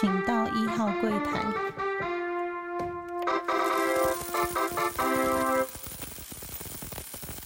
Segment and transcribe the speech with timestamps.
[0.00, 1.40] 请到一号柜台。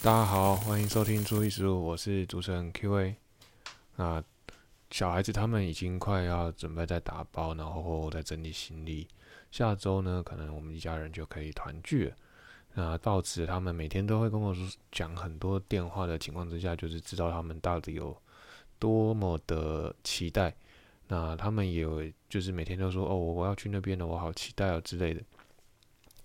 [0.02, 3.16] 大家好，欢迎收听注意事物，我是主持人 Q&A。
[3.96, 4.24] 那
[4.90, 9.06] 小孩子他们已经快要准备在打包，然后在整理行李。
[9.50, 12.16] 下周呢，可能我们一家人就可以团聚了。
[12.72, 18.16] 那到此，他们每天都会跟我说讲很多电话的情况之下，就是知道他们到底有
[18.78, 20.54] 多么的期待。
[21.08, 25.20] 那他们也有，就是每天都说哦，我要去那边了，我好期待啊之类的。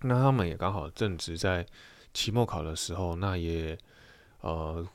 [0.02, 1.66] 那他们也刚好正值在
[2.12, 3.76] 期末考的时候，那也
[4.40, 4.86] 呃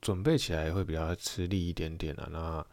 [0.00, 2.28] 准备起来会比较吃力一点点啊。
[2.32, 2.66] 那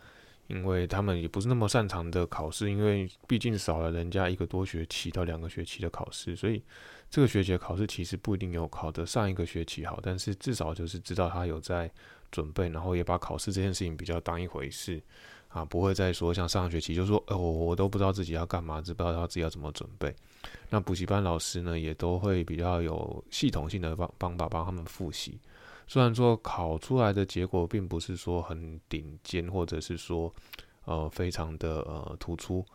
[0.48, 6.64] 因为他们也不是那么擅长的考试，因为毕竟少了人家一个多学期到两个学期的考试，所以
[7.10, 11.92] 这个学期的考试其实不一定有考得上一个学期好，但是至少就是知道他有在
[12.32, 15.02] 准备，然后也把考试这件事情比较当一回事
[15.56, 20.14] 啊，不会再说像上学期就说，哦，我我都不知道自己要干嘛，只不知道他自己要怎么准备。
[20.70, 25.40] 那补习班老师呢，也都会比较有系统性的帮帮法帮他们复习。
[25.88, 30.34] 虽然说考出来的结果并不是说很顶尖，或者是说
[30.84, 32.66] 呃非常的呃突出，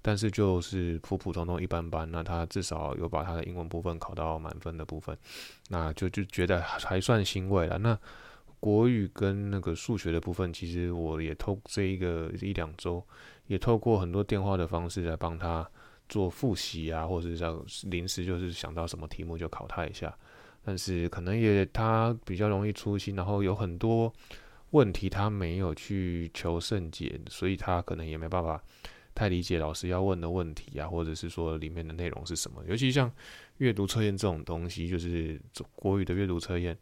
[0.00, 2.08] 但是就是普普通通一般般。
[2.08, 5.18] 那他至少有把他的英文部分考到满分的部分，
[5.70, 7.78] 那就就觉得还算欣慰了。
[7.78, 7.98] 那
[8.60, 13.04] 国语跟那个数学的部分，其实我也透这一个一两周，
[13.46, 15.68] 也透过很多电话的方式来帮他
[16.08, 20.16] 做复习啊，或者是叫临时就是想到什么题目就考他一下。
[20.64, 24.12] 但是可能也他比较容易粗心，然后有很多
[24.70, 28.62] 问题他没有去求甚解，所以他可能也没办法
[29.14, 32.62] 太理解老师要问的问题啊，或者是说里面的内容是什么。
[32.66, 33.10] 尤其像
[33.58, 35.40] 阅读测验这种东西，就是
[35.74, 36.76] 国语的阅读测验，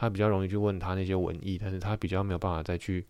[0.00, 3.06] 他比较容易去问他那些文意，但是他比较没有办法再去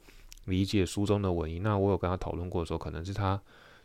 [0.47, 1.61] 理解书中的文意。
[1.61, 3.41] 那我有跟他讨论过的时候，可能是他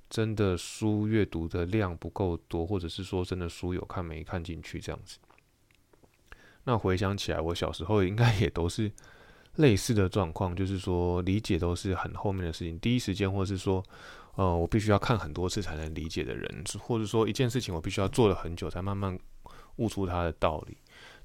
[0.09, 5.19] 真的书阅读的量不够多，或者是说真的书有看没看进去这样子。
[6.63, 8.91] 那回想起来，我小时候应该也都是
[9.57, 13.83] 类似的状况，就是说理解都是很后面的事情，第一时间，或是说，
[14.33, 19.15] 呃，我必须要看很多次才能理解的人，或者说一件事情我必须要做了很久才慢慢
[19.75, 20.75] 悟出它的道理。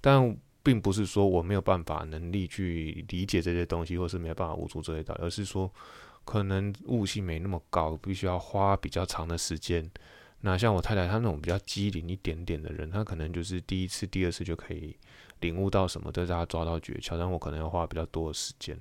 [0.03, 5.73] 但并不是说我没有办法能力去理解这些东西，或是没办法悟出这些道，而是说
[6.25, 9.91] 可能悟性没那么高，必须要花比较长的时间。
[10.43, 14.97] 那像我太太她那种比较机灵一点点的人，她可能就是第一次、第二次就可以。
[15.41, 18.79] 领悟到什么，都是她抓到诀窍，但我可能要花比较多的时间。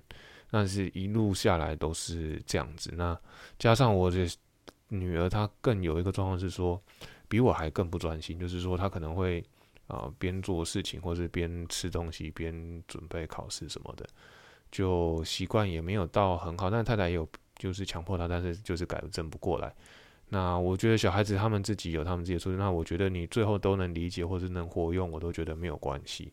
[0.52, 2.92] 但是一路下来都是这样子。
[2.98, 3.18] 那
[3.58, 4.28] 加上我的
[4.90, 6.82] 女儿，她更有一个状况是说，
[7.30, 9.42] 比我还更不专心，就是说她可能会
[9.90, 14.08] 啊边做事情，或是边吃东西，边准备考试什么的，
[14.72, 16.70] 就习惯也没有到很好。
[16.70, 17.28] 但太太有
[17.58, 19.76] 就是强迫他，但是就是改正不过来。
[20.30, 26.32] 那我觉得小孩子他们自己有他们自己的错，那我觉得你最后都能理解或是能活用，我都觉得没有关系，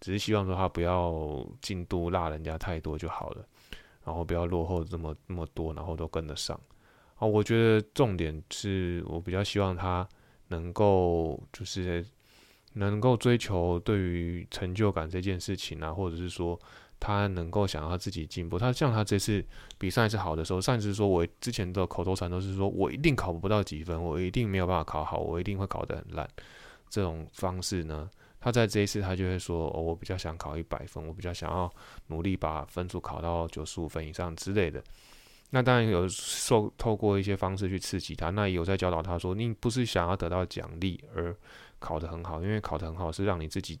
[0.00, 3.46] 只是希望说他不要进度落人家太多就好了，
[4.02, 6.58] 然后不要落后这么那么多，然后都跟得上。
[7.16, 10.08] 啊，我觉得重点是我比较希望他
[10.48, 12.02] 能够就是
[12.74, 16.58] 能够追求对于成就感这件事情啊，或者是说。
[17.00, 19.44] 他能够想要自己进步，他像他这次
[19.76, 26.26] 比上一次好的时候，上一次说我之前的口头禅都是说我一定考不到几分，我一定没有办法考好，我一定会考得很烂。
[26.88, 28.08] 这种方式呢，
[28.40, 31.70] 他在这一次他就会说，哦，我比较想考一百分，我比较想要
[32.06, 34.82] 努力把分数考到九十五分以上之类的。
[35.50, 41.36] 那当然有受透过一些方式去刺激他，那也有在教导他说，你不是想要得到奖励而
[41.84, 43.78] 考得很好，因为考得很好是让你自己。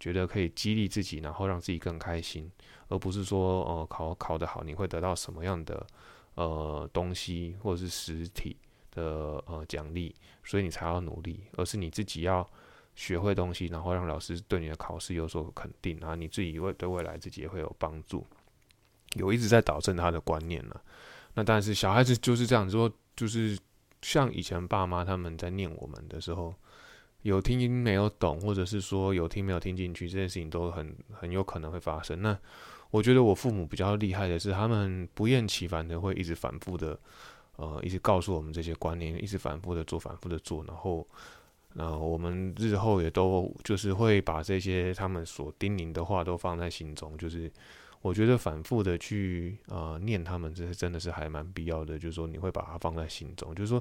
[0.00, 2.50] 觉得可以激励自己，然后让自己更开心，
[2.88, 5.86] 而不是说，呃，考考得好，你会得到什么样的
[6.34, 8.56] 呃东西或者是实体
[8.90, 9.04] 的
[9.46, 10.12] 呃奖励，
[10.42, 12.44] 所以你才要努力，而是你自己要
[12.96, 18.26] 学会东西，然后让老师对你的考试有所肯定，然后你自己会对未来自己也会有帮助。
[19.14, 20.82] 有一直在导正他的观念了。
[21.34, 23.56] 那但是小孩子就是这样说，就是
[24.00, 26.52] 像以前爸妈他们在念我们的时候。
[27.22, 32.20] 有听没有懂，或者是说有听没有听进去，这件事情都很很有可能会发生。
[32.20, 32.36] 那
[32.90, 36.98] 我觉得我父母比较厉害的是，他们不厌其烦的会一直反复的，
[37.56, 41.06] 呃，一直告诉我们这些观念，一直反复的做，反复的做，然后，
[41.72, 47.50] 那我们日后也都就是会把这些他们所叮咛的话都放在心中，就是。
[48.02, 51.96] 我觉得反复的去呃念他们，这是真的是还蛮必要的。
[51.96, 53.54] 就是说，你会把它放在心中。
[53.54, 53.80] 就是说，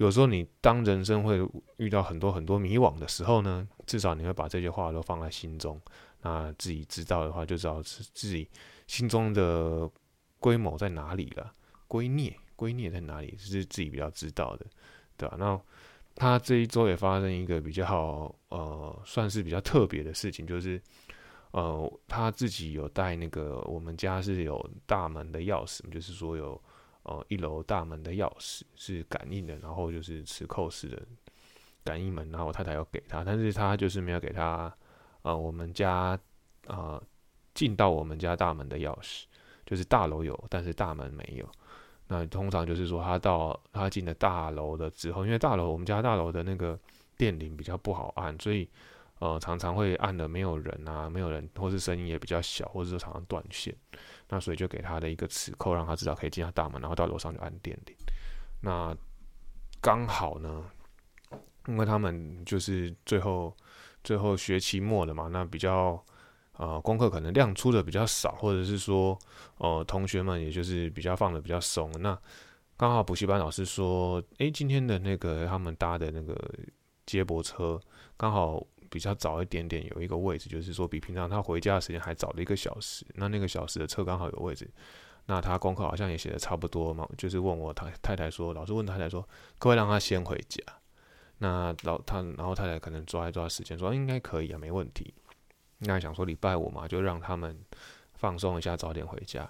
[0.00, 5.78] 有时候你当人生会遇到很多很多迷惘的时候呢，至少你会把这些话都放在心中。
[6.22, 8.48] 那自己知道的话，就知道是自己
[8.86, 9.86] 心中的
[10.38, 11.52] 规模在哪里了，
[11.86, 14.64] 归孽归孽在哪里，是自己比较知道的。
[15.18, 15.36] 对吧？
[15.38, 15.60] 那
[16.14, 20.80] 他这一周也发生一个比较呃，算是比较特别的事情，就是
[21.50, 26.58] 呃，他自己有带那个我们家是有大门的钥匙，就是说有
[27.02, 31.02] 呃一楼大门的钥匙是感应的，然后就是磁扣式的
[31.82, 34.72] 感应门，然后我太太要给他，但是他就是没有给他
[35.22, 36.18] 呃我们家
[36.66, 37.02] 呃
[37.54, 39.24] 进到我们家大门的钥匙，
[39.66, 41.48] 就是大楼有，但是大门没有。
[42.06, 46.78] 那通常就是说，他到他进了大楼的之后，因为大楼我们家大楼的那个
[47.16, 48.68] 电铃比较不好按，所以
[49.20, 53.72] 呃常常会按的没有人啊，没有人，或是声音也比较小，或者说常常断线。
[54.30, 57.94] 那所以就给他的一个磁扣，让他至少可以进到大门，然后到楼上就按电铃。
[58.62, 58.96] 那
[59.82, 60.64] 刚好呢，
[61.66, 63.54] 因为他们就是最后
[64.02, 66.02] 最后学期末了嘛，那比较。
[66.54, 69.18] 呃，功课可能量出的比较少，或者是说，
[69.56, 71.90] 呃，同学们也就是比较放的比较松。
[71.98, 72.14] 那
[72.76, 76.36] 刚好补习班老师说，诶，今天的那个他们搭的那个
[77.06, 77.80] 接驳车
[78.14, 83.06] 刚好比较早一点点，有一个位置，就是说比平常他回家的时间还早了一个小时。
[83.14, 84.68] 那那个小时的车刚好有位置，
[85.26, 89.28] 那他功课好像也写的差不多嘛，就是问我他太太说，老师问太太说，可
[89.58, 90.62] 不可以让他先回家？
[91.38, 95.14] 那老他然后太太可能抓一抓时间，说应该可以啊，没问题。
[95.78, 97.58] 那想说礼拜五嘛，就让他们
[98.14, 99.48] 放松一下，早点回家。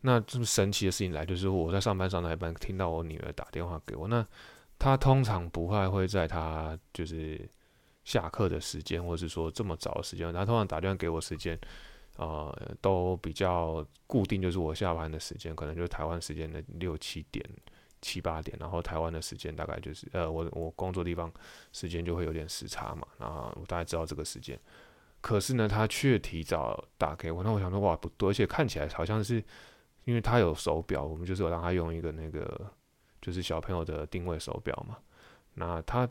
[0.00, 4.08] 那这么神奇的事情来，就是我在上班上到一半，听到我女儿打电话给我。
[4.08, 4.26] 那
[4.78, 7.48] 她通常不太会在她就是
[8.10, 11.56] 下课的时间，或者是说这么早的时间，他通常打电话给我时间，
[12.16, 17.44] 呃，都比较固定，就是我下班的时间，可能就是台湾时间的六七点、
[18.02, 21.32] 七八点，然后台湾的时间大概就是呃，我我工作地方
[21.72, 24.58] 时间就会有点时差嘛，然后我大概知道这个时间。
[25.20, 27.44] 可是呢，他却提早打给我。
[27.44, 29.44] 那我想说，哇，不多，而且看起来好像是，
[30.04, 32.72] 因为他有手表，我们就是有让他用一个那个，
[33.20, 34.96] 就是小朋友的定位手表嘛。
[35.52, 36.08] 那他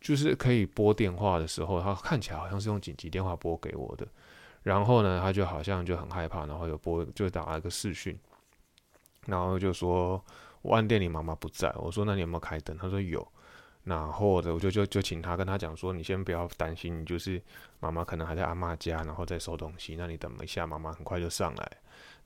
[0.00, 4.06] 就是可以拨电话的时候，他看起来好像是用紧急电话拨给我的。
[4.62, 8.18] 然后呢，他就好像就很害怕，然后有拨，就打了一个视讯，
[9.26, 10.22] 然后就说
[10.62, 11.72] 我按店里，妈妈不在。
[11.76, 12.76] 我说那你有没有开灯？
[12.76, 13.26] 他说有。
[13.82, 17.42] 那或者我就就就请他跟他讲说，你先不要担心，你就是
[17.80, 21.72] 妈妈可能还在阿妈家，然后在收东西，那你等一下，妈妈很快就上来。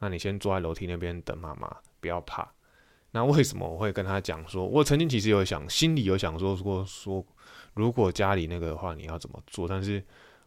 [0.00, 2.52] 那你先坐在楼梯那边等妈妈，不要怕。
[3.14, 7.25] 那为什么我会跟他讲说，我曾经其实有想，心里有想说如果说，
[7.75, 9.69] 如果家里那个的话，你要怎么做？
[9.69, 10.02] 但是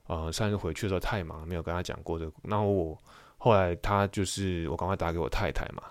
[0.08, 2.32] 呃，上次回去的时候太忙，没有跟他讲过这个。
[2.44, 2.98] 然后我
[3.38, 5.82] 后来他就是我赶快打给我太太嘛，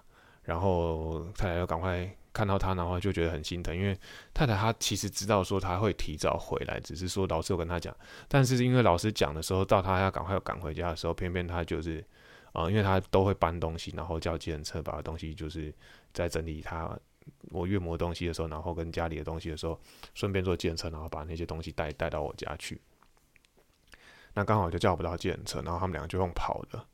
[0.43, 2.15] 然后太太要赶快。
[2.37, 3.99] 看到他，然后就觉得很心疼，因为
[4.35, 7.97] 太太她其实知道说他会提早回来，只是说老师有跟他讲，
[8.29, 12.05] 但是因为老师讲的时候，到他要赶快赶回家的时候，偏偏他就是，
[12.53, 15.73] 呃，因为他都会搬东西，然后叫计程车把东西就是
[16.17, 16.99] 在整理他
[17.51, 19.79] 我岳母东西的时候，然后跟家里的东西的时候，
[20.15, 22.81] 顺便坐计程车，然后把那些东西带带到我家去。
[24.33, 26.85] 那刚好就叫不到计程车，然后他们两个就用跑的，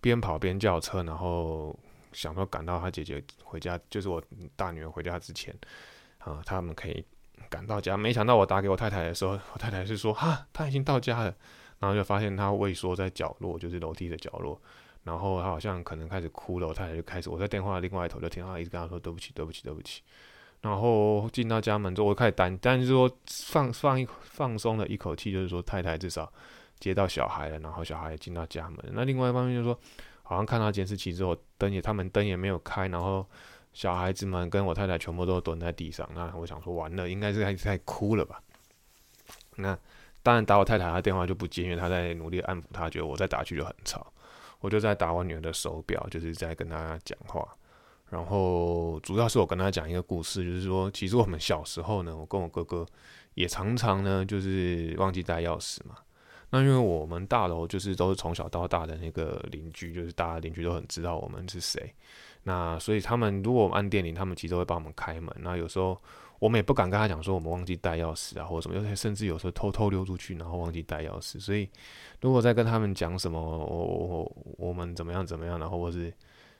[0.00, 1.78] 边跑边叫车，然后。
[2.12, 4.20] 想说赶到他姐姐回家，就是我
[4.56, 5.56] 大女儿回家之前，
[6.18, 7.04] 啊，他们可以
[7.48, 7.96] 赶到家。
[7.96, 11.32] 没想到我打给我太太的时候，我太太是说哈，他已经到家了。
[11.78, 14.60] 然后就发现他畏缩在角落，就是楼梯的角落。
[15.10, 20.02] 然后他好像可能开始哭了，我太太就开始我在电话另外一头就听到他一直跟他说对不起，对不起，对不起。
[20.60, 26.32] 然后进到家门之后，我开始担，但是说放放一放松了一口气，就是说太太至少
[26.78, 28.78] 接到小孩了，然后小孩进到家门。
[28.92, 29.76] 那另外一方面就是说。
[30.22, 33.26] 好像看到监视器之后，灯也他们灯也没有开，然后
[33.72, 36.08] 小孩子们跟我太太全部都蹲在地上。
[36.14, 38.40] 那我想说完了，应该是在在哭了吧？
[39.56, 39.76] 那
[40.22, 44.06] 当然打我太太她电话就不接，因为她在努力安抚她，觉得我再打去就很吵。
[44.60, 47.46] 我就在打我女儿的手表，就是在跟她讲话。
[48.08, 52.86] 然后主要是我跟她讲一个故事，就是说其实我们小时候呢，我跟我哥哥
[53.34, 55.96] 也常常呢就是忘记带钥匙嘛。
[56.52, 61.94] 那因为我们大楼就是都是从小到大的那个邻居，就是大家邻居都很知道我们是谁。
[62.42, 65.32] 那所以他们如果按电铃，他们其实会帮我们开门。
[65.38, 65.96] 那有时候
[66.40, 71.38] 我们也不敢跟他讲说我们忘记带钥匙啊，或者什么，有些甚至有时候偷偷溜出去，然后忘记带钥匙。
[71.38, 71.68] 所以
[72.20, 76.12] 如果再跟他们讲什么我我我们怎么样怎么样，然后或是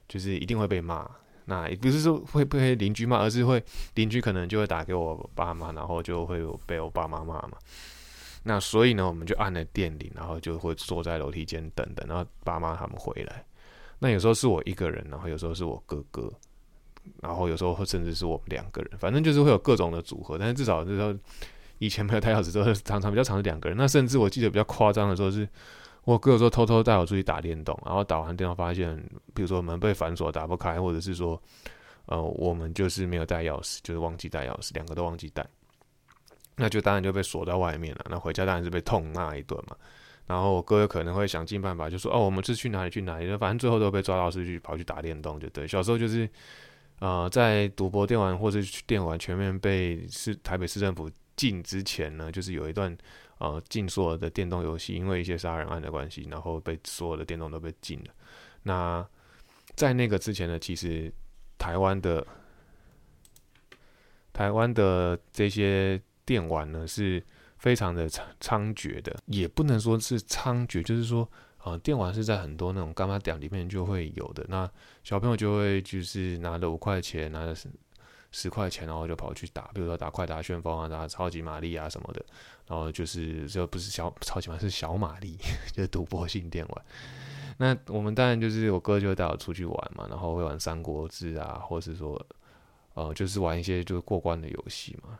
[0.06, 1.10] 就是一定会被骂。
[1.46, 3.60] 那也不是说会被邻居骂，而是会
[3.94, 7.58] 邻居可能就会打给我爸妈，然后就会被我爸妈骂嘛。
[8.44, 13.44] 那所以呢，我们就按了电铃，然后就会坐在楼梯间等等，然后爸妈他们回来。
[13.99, 16.32] 那有时候是我一个人，然后有时候是我哥哥，
[17.23, 20.38] 然后有时候甚至是我们两个人，反正就是会有各种的组合。
[20.38, 21.14] 但是至少那时候，
[21.78, 23.76] 以前没有带钥匙之后，常常比较常是两个人。
[23.76, 25.49] 那甚至我记得比较夸张的时候，是
[26.04, 28.97] 我哥有时候偷偷带我出去打电动，然后打完电动发现，
[29.35, 31.40] 比如说门被反锁打不开，或者是说，
[32.07, 35.47] 呃，我们就是没有带钥匙，就是忘记带钥匙，两个都忘记带，
[36.57, 38.07] 那就当然就被锁在外面了。
[38.09, 39.76] 那回家当然是被痛骂一顿嘛。
[40.26, 45.66] 然后我哥可能会想尽办法，就说哦，我们是去哪里去哪里，反正最后都被抓到是去跑去打电动，就对。
[45.66, 46.28] 小时候就是，
[47.00, 52.97] 呃，在赌博、电玩或者电玩全面被市台北市政府禁之前呢，就是有一段
[53.38, 58.14] 呃禁所有的电动游戏，因为一些杀人案的关系，然后被所有的电动都被禁了。
[58.62, 59.04] 那
[59.75, 61.12] 在那个之前呢，其实
[61.59, 62.26] 台湾的
[64.33, 67.23] 台湾的这些电玩呢是。
[67.61, 71.30] 非常的猖猖獗的，也不能说是猖獗，就是说，
[71.62, 74.45] 呃，电玩是在很多那种干妈店里面就会有的。
[74.49, 74.71] 那
[75.05, 77.69] 小朋友就会就是拿着五块钱，拿着十
[78.33, 82.25] 十块钱，然后就跑去打，比如说打快打旋风啊，打超级玛丽啊什么的。
[82.67, 85.37] 然后就是这不是小超级玛是小玛丽，
[85.73, 86.85] 就是赌博性电玩。
[87.59, 92.21] 那我们当然就是我哥就会带我出去玩嘛，然后会玩三国志啊，或是说，
[92.95, 95.19] 呃，就是玩一些就是过关的游戏嘛，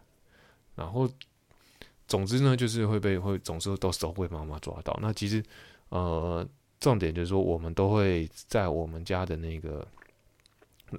[0.75, 1.07] 然后。
[2.07, 4.99] 总之呢，就是会被会总是都是都被妈妈抓到。
[5.01, 5.41] 那其实，
[5.91, 6.49] 呃，
[6.81, 9.87] 重点就是说，我们都会在我们家的那个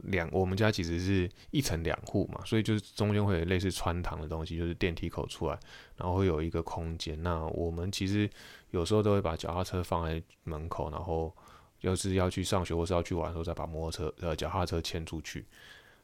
[0.03, 5.59] 两，我们家其实是一层两户嘛，所以就是中间会有类似穿堂的东西，就是电梯口出来，
[5.97, 7.21] 然后会有一个空间。
[7.23, 8.29] 那我们其实
[8.69, 11.35] 有时候都会把脚踏车放在门口，然后
[11.79, 15.45] 要是要去上学或是要去玩的时候，再把摩托车呃脚踏车牵出去。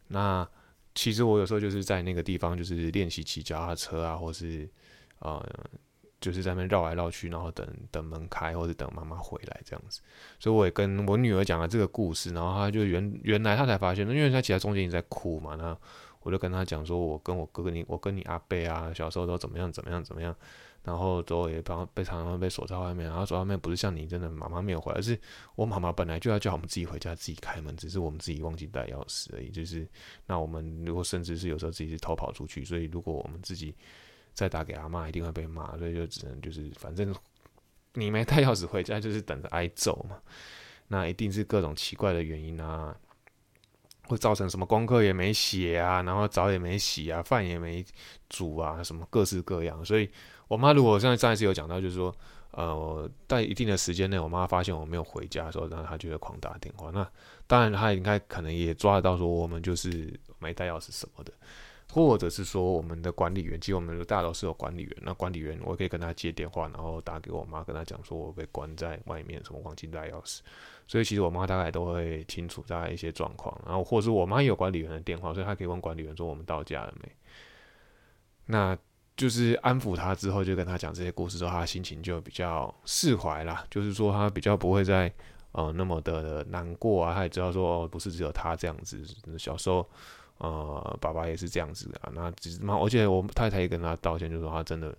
[0.08, 0.48] 那
[0.96, 4.70] 其实我有时候就是在那个地方，就是练习骑脚踏车啊，或是。
[5.20, 5.44] 呃，
[6.19, 10.01] 就是在那边绕来绕去，然后等等门开，或者等妈妈回来这样子。
[10.39, 15.77] 所以我也跟我女儿讲了这个故事，然后她就原原来她才发现，因为她其实中间一直在哭嘛，那
[16.21, 20.36] 我就跟她讲说，我跟我哥哥你，我跟你阿贝啊，小时候都怎么样怎么样怎么样，
[20.83, 25.17] 然后都也帮被常常被锁在外面，然后锁外面不是像你真的妈妈没有回来，而是
[25.55, 29.50] 我妈妈本来就要叫我们自己回家自己开门，只是我们自己忘记带钥匙而已。
[29.51, 29.88] 就是
[30.25, 33.75] 那我们如果甚至是有时候自己是偷跑出去，所以如果我们自己。
[34.38, 37.12] 再打给阿妈一定会被骂，所以就只能就是反正
[37.94, 40.15] 你没带钥匙回家，就是等着挨揍嘛。
[40.89, 42.96] 那一定是各种奇怪的原因啊，
[44.03, 47.84] 会造成什么功课也没写啊，然后澡也没洗啊，饭也没
[48.29, 49.84] 煮啊，什么各式各样。
[49.84, 50.08] 所以
[50.48, 52.15] 我妈如果像上一次有讲到，就是说
[52.51, 56.91] 呃，在一定的时间内，我妈发现我没有回家的时候，那她就会狂打电话。
[56.91, 57.10] 那
[57.48, 61.34] 当然她应该可能也抓得到说我们就是没带钥匙什么的。
[61.94, 70.41] 或者是说，我们的管理员，其实我们的大楼是有管理员，那管理员我可以跟他接电话，然后打给我妈，跟他讲说我被关在外面，什么忘记带钥匙。
[70.86, 77.10] 所以其实我妈大概都会清楚大概一些状况，然后或者是我妈有管理员的电话，所以她可以问管理员说我们到家了没。
[78.46, 78.77] 那
[79.15, 85.12] 就是安抚他之后，就跟他讲这些故事之后，他心情就比较释怀啦，就是说他比较不会再
[85.53, 89.01] 呃那么的难过啊，他也知道说哦不是只有他这样子，
[89.39, 89.89] 小时候。
[90.39, 94.96] 呃，爸爸也是这样子的啊，那只是嘛，而且我太太也跟他道歉，就说他真的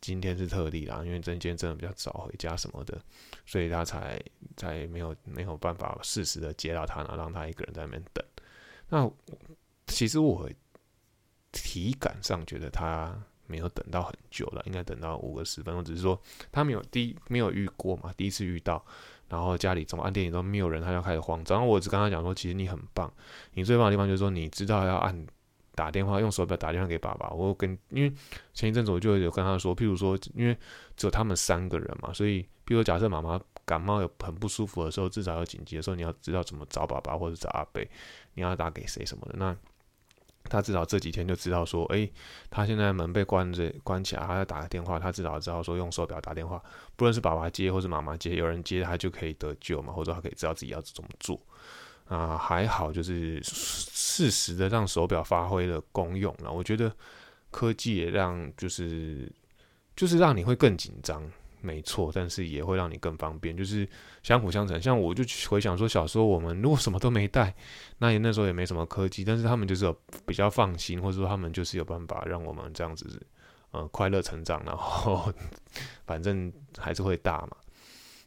[0.00, 3.00] 今天是特例啦，因为今天真的比较早回家什么的，
[3.46, 4.20] 所以他才
[4.56, 8.24] 才没有没有办法适时的接到他，然后让他一个人在那边等。
[8.88, 9.08] 那
[9.86, 10.50] 其实我
[11.52, 13.16] 体感上觉得他
[13.46, 16.20] 没有等到很久了，应该等到五个十分钟，只是说
[16.50, 18.84] 他没有第一没有遇过嘛，第一次遇到。
[19.30, 21.66] 然后家里怎么按电影都没有人，他就开始慌张。
[21.66, 23.10] 我只跟他讲说，其实你很棒，
[23.54, 25.26] 你最棒的地方就是说，你知道要按
[25.74, 27.30] 打电话，用手表打电话给爸爸。
[27.30, 28.12] 我跟因为
[28.52, 30.54] 前一阵子我就有跟他说，譬如说，因为
[30.96, 37.88] 只有他们三个人嘛，所以，譬如假设妈妈感冒有很不舒服的时候，至少要紧急的时候，你要知道怎么找爸爸或者找阿贝，
[38.34, 39.34] 你要打给谁什么的。
[39.38, 39.56] 那
[40.44, 42.10] 他至少这几天就知道说，哎，
[42.48, 46.60] 他现在门被关着关起来，他要打个电话，他至少知道说用手表打电话，
[46.96, 51.40] 不论是爸爸接或是妈妈接，有人接他就可以得救嘛，或者他可以知道自己要怎么做
[52.06, 52.36] 啊。
[52.36, 56.50] 还好就是适时的让手表发挥了功用了。
[56.50, 56.92] 我觉得
[57.50, 59.30] 科技也让就是
[59.94, 61.22] 就是让你会更紧张。
[61.60, 63.88] 没错，但是也会让你更方便，就是
[64.22, 64.80] 相辅相成。
[64.80, 67.54] 像我就回想说，小时候我们如果什么都没带，
[67.98, 73.20] 那也那时候也没什么科技，但是他们就是有比较放心，或者说他们就是有办法让我们这样子，
[73.70, 75.32] 呃，快乐成长，然后
[76.06, 77.56] 反正还是会大嘛，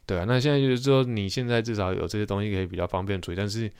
[0.06, 0.24] 对啊。
[0.26, 3.70] 那现在就是说，你现在至少有这些东西可以比较方便处理，但是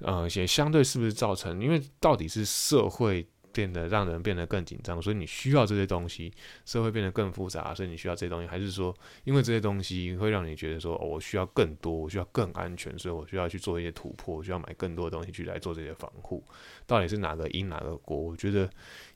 [0.00, 3.26] 呃，也相对是不是造成，因为到底是社会。
[3.52, 6.32] 变得让人变得更紧张，所以你需要这些东西，
[6.64, 8.94] 社会变得更复杂，所以你需要这些东西，还是说，
[9.24, 16.42] 因为这些东西会让你觉得说，哦，我需要更多，我需要更安全，所以我需要去做一些突破，我需要买更多的东西去来做这些防护。
[16.86, 18.16] 到底是哪个因哪个果？
[18.16, 18.68] 我觉得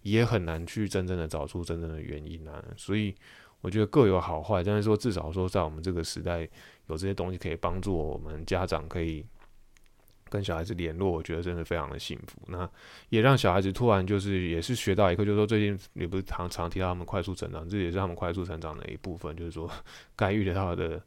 [0.03, 2.65] 也很难去真正的找出真正的原因啊。
[2.77, 3.15] 所以
[3.61, 6.49] 我觉得各有好坏，但是说至少说在我们这个时代，
[6.89, 9.25] 有这些东西可以帮助我们家长可以
[10.29, 12.39] 跟小孩子联络，我觉得真的非常的幸福。
[12.47, 12.69] 那
[13.11, 19.71] 也让小孩子突然就是也是学到一课，就是说最近也不是常常提到他们快速成长，这也是他们快速成长的一部分，就是说
[20.17, 21.01] 该遇到的，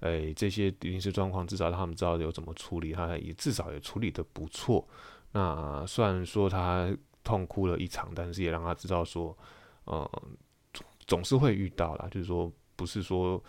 [0.00, 4.86] 诶这些临时状况，至少他们知道有怎么处理，他也至少也处理的不错。
[5.32, 6.92] 那虽然说他
[7.24, 9.36] 痛哭了一场，但是也让他知道说，
[9.84, 10.22] 呃，
[11.06, 13.42] 总是会遇到啦，就是说不是说。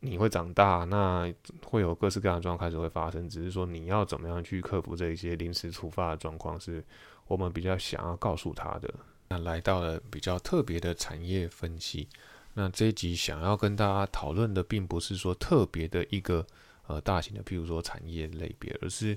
[0.00, 1.32] 你会长大，那
[1.64, 6.84] 会有各式各样的状况开始会发生，只是说你要怎么样去克服这一些临时突发的状况，是
[7.26, 8.92] 我们比较想要告诉他的。
[9.28, 12.08] 那来到了比较特别的产业分析，
[12.54, 16.46] 那这一集想要跟大家讨论的，并不是说特别的一个
[16.86, 19.16] 呃大型的，譬如说产业类别，而是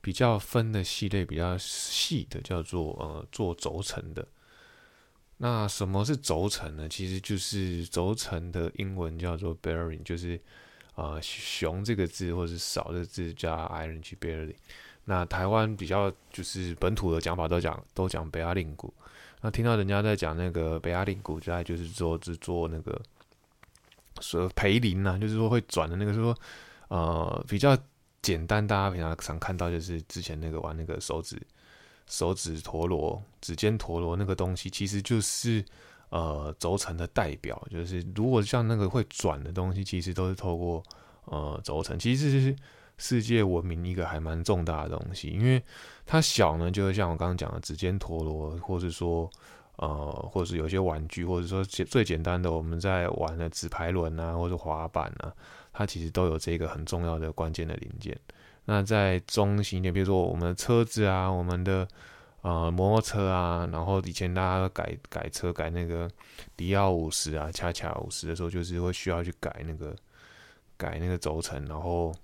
[0.00, 4.26] 比较分的系列比较细的，叫做呃做轴承的。
[5.44, 6.88] 那什么是轴承呢？
[6.88, 10.40] 其实就是轴承的英文叫做 bearing，就是
[10.94, 14.54] 啊熊这个字或者是少这个字加 iron 去 bearing。
[15.04, 18.94] 那台湾比较就是本土的讲法都讲都讲北亚令骨。
[19.40, 23.02] 那听到人家在讲那个北亚令骨，大概就是做制作那个
[24.20, 26.38] 说培林呐，就是说会转的那个，说
[26.86, 27.76] 呃比较
[28.22, 31.36] 简单，大家平常常看到就是之前那个玩那个手指。
[32.12, 35.64] 手指陀螺、指尖陀螺那个东西，其实就是
[36.10, 37.60] 呃轴承的代表。
[37.70, 40.82] 就是如果像那个会转的东西，其实都是透过
[41.24, 41.98] 呃轴承。
[41.98, 42.56] 其实是
[42.98, 45.62] 世界文明一个还蛮重大的东西，因为
[46.04, 49.30] 它小呢，就是像我刚刚讲的指尖陀螺，或是说
[49.76, 55.32] 呃，或是有些玩具，或者说最简单的我们在玩的纸牌轮啊，或者滑板啊，
[55.72, 58.14] 它其实都有这个很重要的关键的零件。
[58.64, 61.86] 那在中型一点，比如说我们的车子啊，我们的
[62.42, 66.08] 呃摩托车啊，然后以前大家改改车改那个
[66.56, 69.96] 迪奥五十啊、恰恰五十的时候，就是会需要去改那个
[70.76, 72.14] 改那个轴承，然后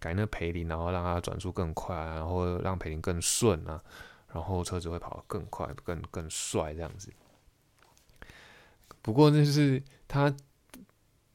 [0.00, 3.80] 改那个培林，然后让它转速更快，啊然后让培林更顺啊，
[4.32, 7.12] 然后车子会跑得更快、更更帅这样子。
[9.00, 10.34] 不过就是它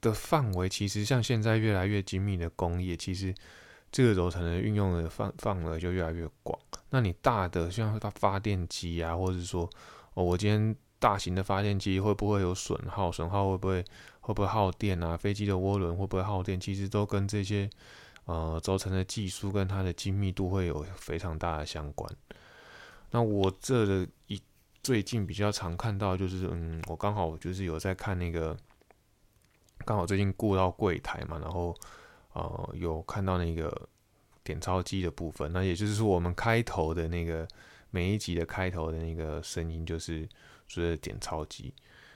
[0.01, 3.33] 的范围，其实像现在越来越精密的工业，其实。
[3.91, 6.57] 这个轴承的运用的范范围就越来越广。
[6.89, 9.69] 那你大的像发发电机啊，或者是说，
[10.13, 13.11] 哦，我今天大型的发电机会不会有损耗？
[13.11, 13.83] 损耗会不会
[14.19, 15.17] 会不会耗电啊？
[15.17, 16.59] 飞机的涡轮会不会耗电？
[16.59, 17.69] 其实都跟这些
[18.25, 22.09] 呃轴承的技术跟它的精密度会有非常大的相关。
[23.11, 24.41] 那我这的一
[24.83, 28.55] 最近比较常看到就是，嗯，我刚好就是有在看那个，
[29.85, 31.75] 刚好最近顾到柜台嘛，然后。
[32.37, 33.89] 呃，有看到那个
[34.43, 37.47] 点钞机的部分，那也就是说，我们开头的那个
[37.89, 40.29] 每一集的开头的那个声音，就是
[40.67, 41.73] 说点钞机。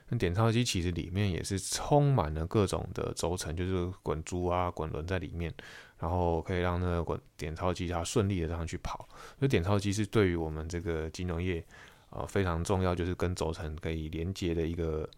[0.10, 5.52] 那点钞机其实里面也是充满了各种的轴承，就是滚珠啊、滚轮在里面，
[5.98, 9.10] 然后可以让那个滚点钞机它顺利的上去跑。
[9.40, 11.66] 所以点钞机是对于我们这个金融业
[12.12, 15.10] 啊非常重要，就是跟轴承可以连接的一个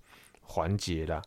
[0.44, 1.22] 环节啦。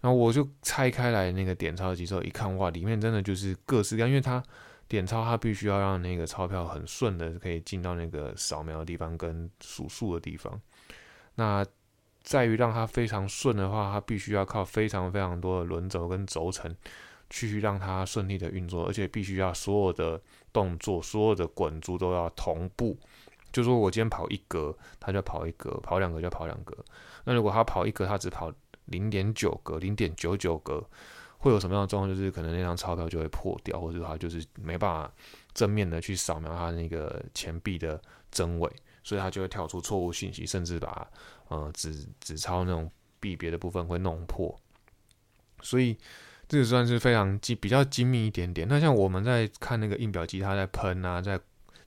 [0.00, 4.42] 然后我就拆开来那个点钞机之后，一看哇，里面真的就是各式各样，因为它
[4.88, 10.58] 点钞，它必须要让那个钞票很顺的可以进到那个扫描的地方跟数数的地方。
[11.34, 11.62] 那
[12.22, 16.74] 在于让它非常顺的话，它必须要靠非常非常多的轮轴跟轴承
[17.28, 20.18] 去让它顺利的运作，而且必须要所有的
[20.50, 22.98] 动作、所有的滚珠都要同步。
[23.52, 26.74] 就说我今天跑一格，它就跑一格；跑两格就跑两格。
[27.24, 28.50] 那如果它跑一格，它只跑。
[28.90, 30.84] 零点九格，零点九九格，
[31.38, 32.14] 会有什么样的状况？
[32.14, 35.10] 就是可能那张钞票就会破掉，或者它就是没办法
[35.54, 38.00] 正面的去扫描它那个钱币的
[38.30, 38.70] 真伪，
[39.02, 41.08] 所以它就会跳出错误信息，甚至把
[41.48, 44.54] 呃纸纸钞那种币别的部分会弄破。
[45.62, 45.96] 所以
[46.48, 48.66] 这个算是非常精比较精密一点点。
[48.68, 51.38] 那像我们在看那个印表机，它在喷啊，在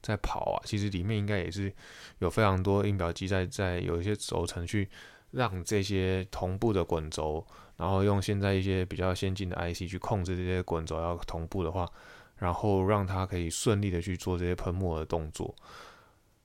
[0.02, 1.74] 在跑啊，其实里面应该也是
[2.20, 4.90] 有非常多印表机在在有一些轴承去。
[5.34, 7.44] 让这些同步的滚轴，
[7.76, 11.92] 然后用现在一些比较先进的 IC 去控制这些滚轴要同步的话，
[12.38, 15.54] 然后让它可以顺利的去做这些喷墨的动作。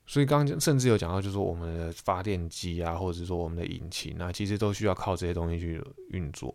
[0.07, 6.55] 所以刚刚甚至有讲到，就是说我们的发电机啊，或者是说我们的引擎啊，其实都需要靠这些东西去运作。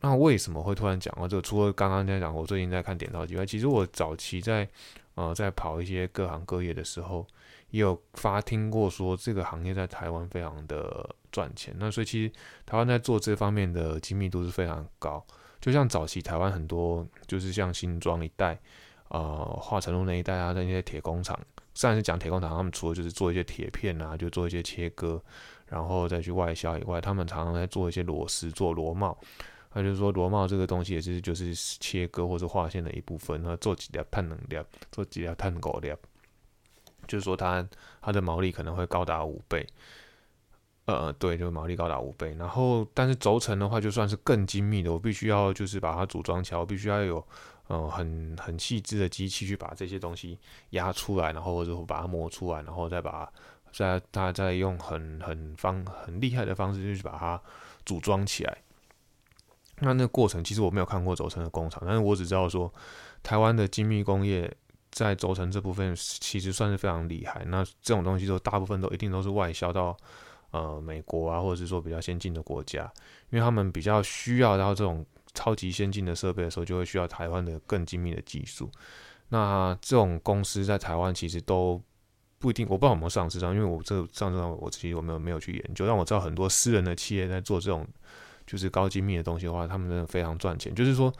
[0.00, 1.42] 那为什么会突然讲到这个？
[1.42, 4.68] 除了刚刚在讲，我最近在看点钞机外，其实我早期在
[5.16, 7.26] 呃在跑一些各行各业的时候。
[7.70, 12.32] 也有发听过说这个行业在台湾非常的赚钱，那所以其实
[12.64, 15.20] 台湾在做这方面的精密度是非常高。
[15.60, 18.56] 就像早期台湾很多就是像新庄一带，
[19.08, 21.36] 呃，化成路那一带啊，那些铁工厂，
[21.74, 25.20] 虽然是讲铁工厂，他们除了就是做一些铁片啊，就做一些切割，
[25.66, 29.18] 然后再去外销以外，他们常常在做一些螺丝、做螺帽，
[29.72, 35.98] 那就是说螺帽这个东西也是就是切割或者划线的一部分，那做几条碳能量，做几条碳狗量，
[37.08, 37.66] 就是说它
[38.00, 39.66] 它的毛利可能会高达五倍。
[40.86, 42.34] 呃，对，就是毛利高达五倍。
[42.38, 47.26] 然后，但是轴承的话，就算是更精密的，我必须要就是把它组装起来，我必须要有
[47.68, 50.38] 呃很很细致的机器去把这些东西
[50.70, 53.26] 压出来，然后或者把它磨出来，然后再把
[53.72, 57.40] 再它再用很很方很厉害的方式去把它
[57.86, 58.58] 组装起来。
[59.78, 62.70] 那那个过程其实我没有看过轴承的工厂，但是我只知道说
[63.22, 64.54] 台湾的精密工业
[64.90, 67.42] 在轴承这部分其实算是非常厉害。
[67.46, 69.96] 那这种东西都大部分都一定都是外销到。
[70.54, 72.84] 呃，美国啊，或者是说比较先进的国家，
[73.30, 78.70] 因为他们比较需要到这种超级先进的设备的时候，就会需要台湾的更精密的技术。
[79.30, 81.82] 那这种公司在台湾其实都
[82.38, 85.88] 不一定，我不知道有没有上市，因为我这上市我其实我没有没有去研究。
[85.88, 87.84] 但我知道很多私人的企业在做这种
[88.46, 90.72] 就是高精密的东西的话，他们真的非常赚钱。
[90.72, 91.12] 就是说。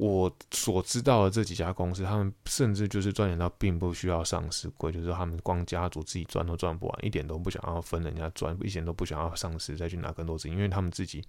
[0.00, 11.22] 我所知道的这几家公司，他们甚至就是赚钱到并不需要上市贵，就是他们光家族自己赚都赚不完，一点都不想要分人家赚，一点都不想要上市再去拿更多资金，因为他们自己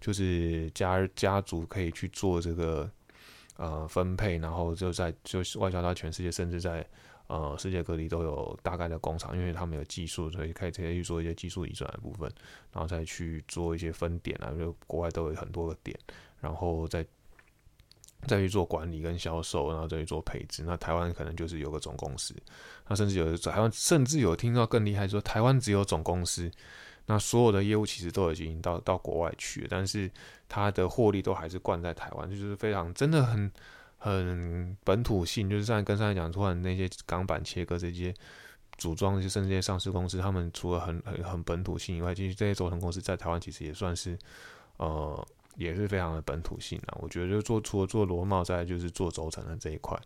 [0.00, 2.88] 就是家家族可以去做这个
[3.56, 6.86] 呃分配，然后就在就外销到全世界，甚至在
[7.26, 12.32] 呃世界各地都有大概的工厂，因为他们有技术，所以可以直接去做一些技术移转的部分，
[12.70, 15.98] 然后再去做一些分点啊，就国外都有很多个点，
[16.38, 17.04] 然后再。
[18.26, 20.62] 再去做管理跟销售，然后再去做配置。
[20.64, 22.32] 那台湾可能就是有个总公司，
[22.86, 26.48] 那甚至有台湾甚至有听到更厉害，说台湾只有总公司，
[27.06, 30.08] 那所有的业务其实都已经到到国外去了，但是
[30.48, 33.50] 它的获利都还是灌在台湾，就是非常真的很
[33.98, 35.50] 很本土性。
[35.50, 38.14] 就是上跟上才讲，突然那些钢板切割这些
[38.78, 44.16] 组装，甚至这些上市公司，他们除了很很很本土性以外，其实这些轴承公司在台湾其实也算是
[44.76, 45.26] 呃。
[45.56, 49.98] 也是非常的本土性啊，我觉得就做除了做螺帽，再就是做轴承的这一块，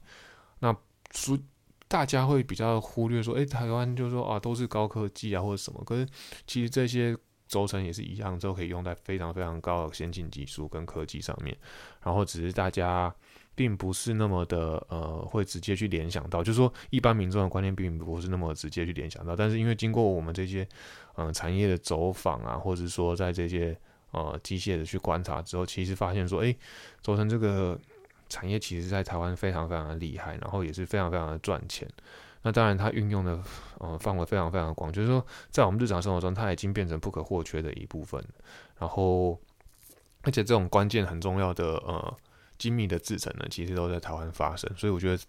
[0.59, 0.75] 那
[1.13, 1.39] 说
[1.87, 6.05] 大家会比较忽略说，哎，台湾就说啊都是高科技啊或者什么，可是
[6.49, 11.57] 其实这些轴承也是一样，都可以用在非常非常高的先进技术跟科技上面，
[12.03, 13.15] 然后只是大家
[13.55, 20.67] 并不是那么的呃会直接去联想到，就是说一般民众的观念并不是那么直接去联想到，但是因为经过我们这些
[21.15, 23.79] 嗯产业的走访啊，或者说在这些。
[24.13, 26.57] 呃，机械的去观察之后，其实发现说，哎，
[27.03, 27.79] 轴承这个
[28.29, 31.87] 产业其实在台湾非常非常的厉害，然后也是非常非常的赚钱。
[32.43, 33.43] 那当然，它运用的
[33.79, 38.25] 呃范围非常非常的广，就是说，在我们日常生活中，它已经变成不可或缺的一部分。
[38.79, 39.39] 然后，
[40.23, 42.17] 而且这种关键很重要的呃
[42.57, 44.73] 精密的制成呢，其实都在台湾发生。
[44.77, 45.23] 所以我觉得，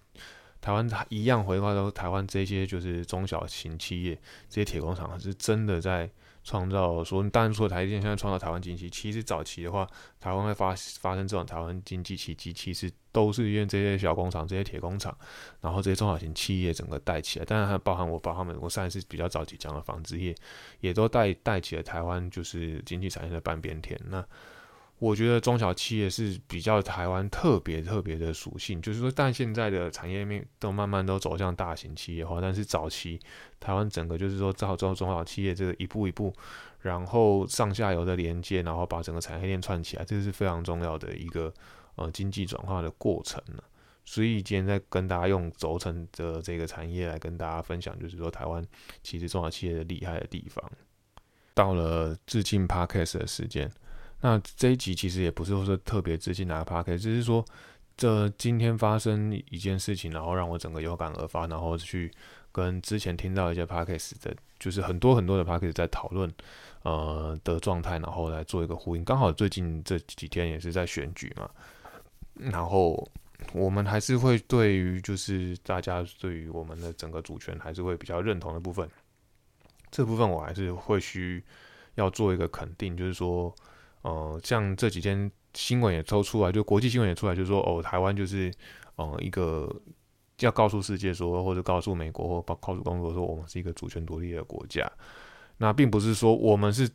[0.61, 4.13] 台湾一样回报到台湾这些就是中小型企业，
[4.47, 6.09] 这些铁工厂是真的在。
[6.47, 9.85] 创造说，当然说台积电现在创造台湾经济，其实早期的话，
[10.17, 15.13] 台湾会发发生这种台湾经济奇迹，其实都是因为这些小工厂、这些铁工厂，
[15.59, 17.43] 然后这些中小型企业整个带起来。
[17.43, 20.33] 当然还包含我，包他们，我上一次比较早期讲的纺织业，
[20.79, 23.99] 也都带带起了台湾就是经济产业的半边天。
[24.05, 24.25] 那
[24.99, 33.19] 我觉得中小企业是比较台湾特别特别的属性，就是说，但现在的产业面都慢慢都走向大型企业化，但是早期
[33.59, 36.33] 台湾整个就是说造造中小企业这个一步一步，
[36.79, 41.53] 然后上下游的连接，然后把整个产业链串起来，这是非常重要的一个
[41.93, 43.61] 呃经济转化的过程呢。
[44.03, 48.65] 所以今天在跟大家用轴承的这个产业来跟大家分享，就是说台湾
[49.03, 50.71] 其实中小企业的厉害的地方。
[51.53, 53.71] 到了致敬 Parkes 的时间。
[54.21, 57.45] 那这一集其实也不是说特别致敬哪个 p a r k 只是说
[57.95, 62.11] 这今天发生一件事情，然后让我整个有感而发，然后去
[62.51, 66.31] 跟之前听到一些 p a r k 的，就是很多很多的 p a r k 在讨论
[66.81, 69.05] 呃的状态，然后来做一个呼应。
[69.05, 71.47] 刚好最近这几天也是在选举嘛，
[72.33, 73.07] 然后
[73.53, 78.89] 我们还是会对于就是大家对于我们的整个主权还是会比较认同的部分，
[79.91, 81.43] 这部分我还是会需
[81.95, 83.53] 要做一个肯定，就是说。
[84.07, 88.49] 呃，像这几天新闻也都出来，就国际新闻也出来，就说，哦，台湾就是，
[88.95, 89.69] 呃，一个
[90.39, 94.89] 要告诉世界说，或者告诉美国或告诉中国说，我们是一个主权独立的国家。
[95.57, 96.89] 那并不是说我们是，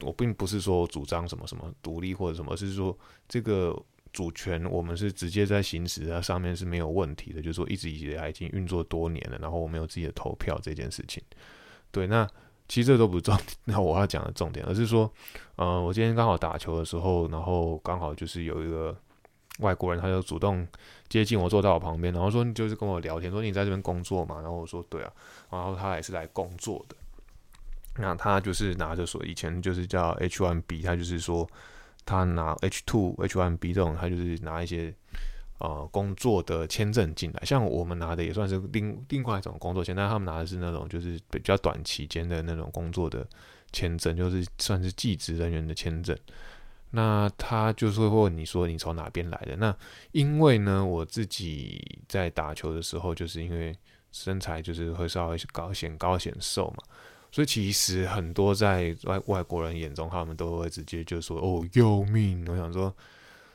[0.00, 2.98] 我并不是说主张什么什么独立或者什么，是说
[3.28, 3.80] 这个
[4.12, 11.22] 主权我们是直接在行使啊上面是没有问题的，就是说一直以来已经运作多年了，然后我们有自己的投票这件事情。
[11.92, 12.28] 对，那。
[12.68, 15.10] 其实这都不是重点，那我要讲的重点，而是说，
[15.54, 18.96] 呃，我今天刚好打球的时候，然后刚好就是有一个
[19.60, 20.66] 外国人，他就主动
[21.08, 24.40] 接近我，坐在我旁边，然后说就是跟我聊天，说你在这边工作嘛？
[24.40, 25.12] 然后我说对啊，
[25.50, 26.96] 然后他也是来工作的，
[27.98, 31.48] 那他就是拿着说以前就是叫 H one B，他就是说
[32.04, 34.92] 他拿 H two H one B 这种，他就是拿一些
[35.58, 37.42] 呃工作的签证进来。
[37.44, 43.26] 像我们拿的也算是另另外一种工作签，但他们拿的是那种就是比较短期间的那种工作的
[43.72, 46.16] 签证，就是算是技职人员的签证。
[46.90, 49.56] 那他就是会问你说你从哪边来的？
[49.56, 49.76] 那
[50.12, 53.76] 因为呢，我自己在打球的时候，就是因为
[54.12, 56.84] 身材就是会稍微高显高显瘦嘛。
[57.32, 62.94] 所以其实很多在外外国人眼中，他们都会直接就说：“哦，要命！”我想说，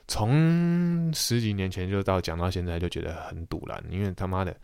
[0.07, 4.55] 从十几年前就到讲到现在，就觉得很堵然，因为他妈的，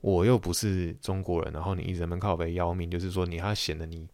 [0.00, 4.08] 我又不是中国人，然后你一直在靠背要命，就是说你还显得你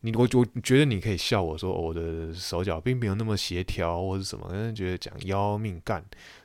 [0.00, 6.04] 你我我觉得你可以笑我说我的手脚并没有那么协调或者什么，但是觉得讲要命干，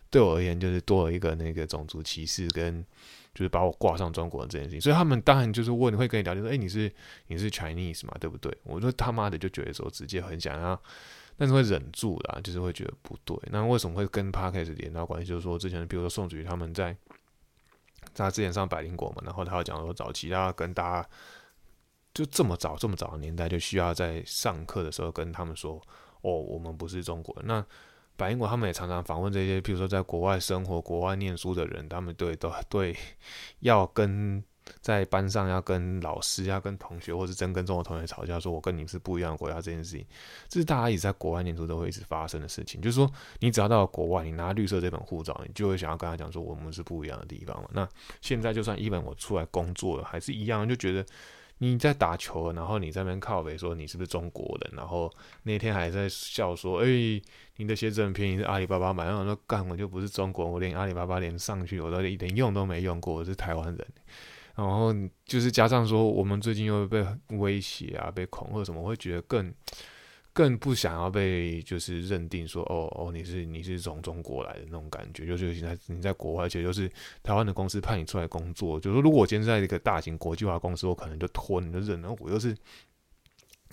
[0.09, 2.85] 对我而言就是多了一个那个种族歧视跟。
[3.35, 6.93] 就是把我挂上中国人这件事情，所以他们当然就是问，会跟你聊，天说：“哎，你是
[7.25, 10.79] 你是 Chinese 嘛，对不对？”我说他妈的就觉得说直接很想要，
[11.37, 13.37] 但是会忍住啦，就是会觉得不对。
[13.51, 15.27] 那为什么会跟 Parkes 连到关系？
[15.27, 16.95] 就是说之前比如说宋祖宇他们在
[18.13, 21.09] 他之前上百灵果嘛，然后他要讲说早期他跟大家
[22.13, 25.81] 就这么早这么早的年代就需要在上课的时候跟他们说
[26.21, 27.65] ：“哦，我们不是中国人。”那
[28.15, 32.95] 百英国他们也常常访问这些，比如说在国外生活、国外念书的人，他们对都对
[33.61, 34.43] 要跟
[34.81, 40.05] 在班上要跟老师、要跟同学，或是真跟中国同学吵架，说我跟你是不一样的国家这件事情，
[40.47, 42.81] 这是大家一直在国外念书都会一直发生的事情。
[42.81, 47.63] 就是说，你只要到了国外，你拿绿色这本护照，你就会想要跟他讲说我们是不一样的地方。
[47.71, 47.87] 那
[48.21, 51.05] 现在就算一本我出来工作了，还是一样，就觉得。
[51.59, 55.09] 你在打球，然后你在那边靠北说你是不是中国人，然后
[55.43, 56.87] 那天还在笑说，哎，
[57.55, 59.05] 你的鞋子很便宜，是阿里巴巴买。
[59.05, 63.87] 然后说干，我就不是中国人，我连阿里巴巴连上去我都连用都没用过，我是台湾人。
[64.55, 64.93] 然后
[65.25, 69.53] 就是加上说，我们最近又被威胁啊，被恐吓什么，我会觉得更。
[70.35, 82.11] 更不想要被就是认定说哦哦你是你是从中国来的那种感觉，就是现在你在国外，而且就是台湾的公司派你出来工作，就是说如果我今天在一个大型国际化公司，我可能就吞就认了。
[82.19, 82.57] 我又是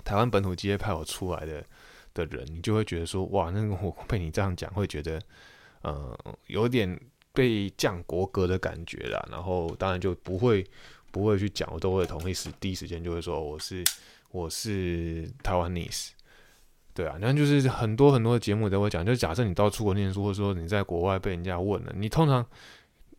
[0.04, 1.64] 台湾本土企业派我出来的
[2.12, 5.18] 的人，你就会觉得说哇，那个我被你这样讲，会觉得
[5.80, 6.14] 呃
[6.48, 7.00] 有点
[7.32, 9.28] 被降国格的感觉啦。
[9.30, 10.64] 然后当然就不会
[11.10, 13.84] 不会去讲，我都会同一时第一时间就会说我是
[14.30, 16.10] 我是台湾 nice。
[16.92, 22.44] 对啊，那就是很多很多的节目都会讲，就假设你到出国念书，或者说你在国外被人家问了，你通常，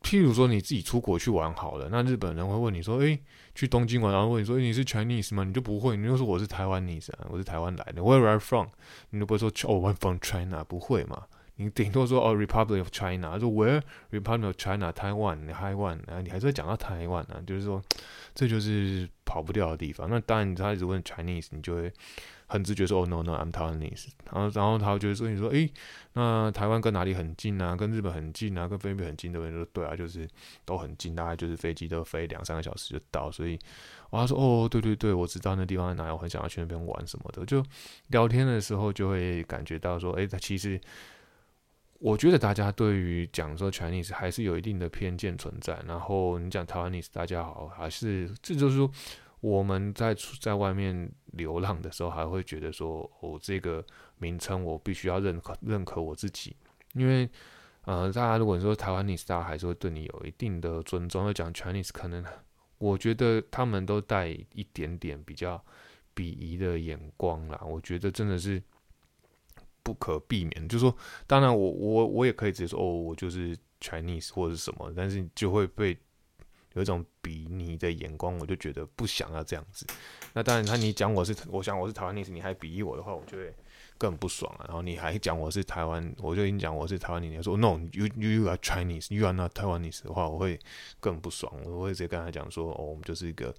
[0.04, 3.17] 譬如说你自己出国去玩好了，那日本人会问你说，诶，
[3.56, 5.45] 去东京玩，然后问你说你是 Chinese 吗？
[5.45, 8.67] 你就不会，你就说我是台湾 nese 啊，我是台湾来的，Where are from？
[9.12, 11.24] 你都不会说哦，I'm from China，不会嘛？
[11.63, 14.91] 你顶多说哦，Republic of China，说 Where Republic of China？
[14.91, 17.82] 台湾，台湾，然后你还是会讲到台湾啊，就是说
[18.34, 20.10] 这就是跑不掉的地方。
[20.10, 21.91] 那当然，他一直问 Chinese，你就会。
[22.52, 25.71] 很直觉说哦 no no I'm Taiwanese，然后然后他就会说你说诶，
[26.12, 27.78] 那台湾跟哪里很近啊？
[27.78, 28.67] 跟日本很近啊？
[28.67, 29.32] 跟菲律宾很近？
[29.32, 29.56] 对不对？
[29.56, 30.28] 说对啊，就是
[30.65, 33.32] 都很近，大概就是飞机都飞两三个小时就到。
[33.32, 33.58] 所以
[34.10, 37.45] 我他说哦对对对，我知道那地方在哪里，我很想要去那边玩什么的。
[37.45, 37.63] 就
[38.10, 40.78] 聊天的时候就会感觉到说，诶，他其实
[42.02, 45.80] 我觉得大家对于讲说 Chinese 还是有一定的偏见存在。
[45.86, 48.92] 然后你讲台湾 nese，大家好，还是这就是说。
[49.40, 53.84] 我们在在外面流浪的时候，还会觉得说，哦，这个
[54.20, 56.56] 名称我必须要认可认可我自己，
[56.94, 57.28] 因为，
[57.86, 61.26] 呃，大家如果说台湾 nese，大家还是会对你有一定的尊重。
[61.26, 62.24] 要讲 Chinese，可能
[62.78, 65.60] 我觉得他们都带一点点比较
[66.16, 67.60] 鄙夷的眼光啦。
[67.66, 68.62] 我觉得真的是
[69.84, 70.67] 不可避免。
[70.67, 70.96] 就是说，
[71.28, 75.98] 当然我我我也可以直接说，哦，我就是 Chinese 或者是什么，但是就会被。
[76.74, 79.86] 有一种比你的眼光，我就觉得不想要这样子。
[80.32, 83.54] 那当然，他你讲我是，我想我是台湾历史，你还比喻我的话，我就会
[83.98, 84.63] 更不爽啊。
[84.70, 90.58] 然后你还讲我是台湾，我就已经讲我是台湾历史，说 No，you you are Chinese，you are not 台湾历史的话，我会
[91.02, 91.54] 更不爽。
[91.65, 93.54] 我会直接跟他讲说，哦，我们就是一个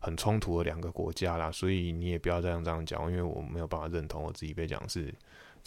[0.00, 5.14] 很冲突的两个国家啦，所以你也不要这样这样讲，因为我没有办法认同我自己被讲是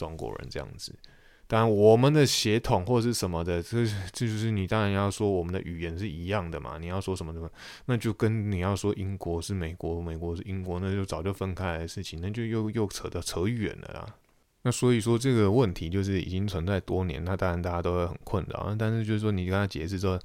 [0.01, 0.93] 中国人这样子。
[1.45, 6.77] 当然，我们的血统或者是什么的，这这就是你当然要说我们的语言是一样的嘛。
[6.79, 7.49] 你要说什么什么，
[7.85, 14.15] 那就跟你要说英国是美国，美国是英国，那就早就分开的事情，那就又又扯得扯远了啦。
[14.63, 18.75] 那所以说这个问题就是已经存在多年，那当然大家都会很困扰。
[18.79, 20.19] 但是就是说你跟他解释说。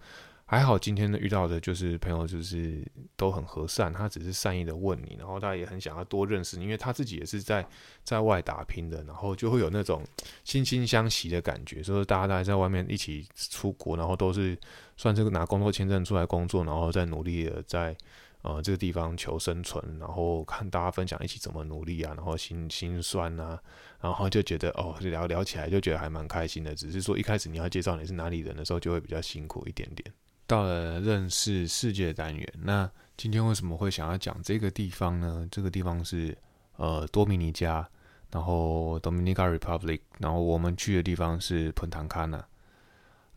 [0.48, 2.80] 还好，今天呢遇到的就是朋友，就是
[3.16, 7.66] 都很和善，他只是善意的问你，然后他也很想要多认识你，因为他自己也是在
[8.04, 10.04] 在外打拼的，然后就会有那种
[10.44, 14.56] 惺惺相惜的感觉，所以大家大家在外面一起出国，然后都是
[14.96, 17.96] 算是拿工作签证出来工作，然后再努力的在
[18.42, 23.58] 呃这个地方求生存，然后看大家分享一起怎么努力啊，然后心心酸呐，
[24.00, 26.72] 然后就觉得哦聊聊起来就觉得还蛮开心的。
[26.72, 30.08] 只是说一开始你要介绍你是哪里人的时候，就会比较辛苦一点点。
[30.46, 35.48] 到了认识世界单元，那今天为什么会想要讲这个地方呢？
[35.50, 36.36] 这个地方是
[36.76, 37.88] 呃多米尼加，
[38.30, 42.46] 然后 Dominica Republic，然后我们去的地方是彭坦卡纳。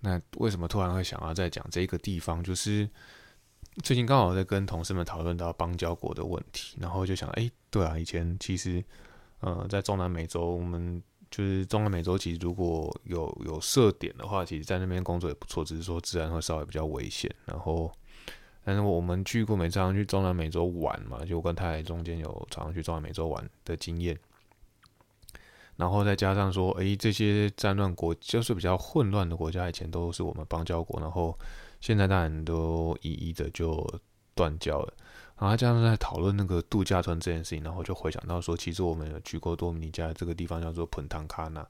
[0.02, 2.44] 那为什么突然会想要再讲这个地方？
[2.44, 2.88] 就是
[3.84, 8.84] 最近刚好在跟同事们讨论到邦交国的问题，然后就想，哎，对啊，以前其实
[9.40, 17.30] 呃在中南美洲，我们就是中南美洲，其实如果有有设点的话，其实在那边工作也不错，只是说自然会稍微比较危险。
[17.46, 17.92] 然后，
[18.64, 24.18] 但是我们去过美常去中南美洲玩嘛，就跟太太中间有常常去中南美洲玩的经验。
[25.76, 31.38] 然后再加上说，诶，这些战乱国就是比较混乱的国家，以前都是我们邦交国，然后
[31.80, 33.88] 现在当然都一一的就
[34.36, 34.94] 断交了。
[35.40, 41.66] 然后他加上在讨论那个度假村这件事情，然后就回想到说，其实我们有去过多米尼加这个地方叫做彭唐卡纳，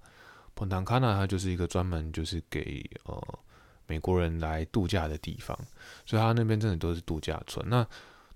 [0.55, 3.39] 彭唐卡纳它就是一个专门就是给呃
[3.87, 5.57] 美国人来度假的地方，
[6.05, 7.63] 所以它那边真的都是度假村。
[7.69, 7.87] 那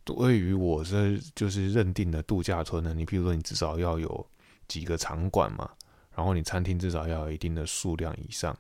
[0.06, 4.26] 对于我是就是认定的度假村呢，你譬如说你至少要有。
[4.66, 5.70] 几个场馆嘛，
[6.16, 8.58] 然后你餐厅至少要有一定的数量以上，